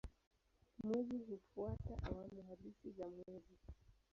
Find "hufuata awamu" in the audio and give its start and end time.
1.17-2.43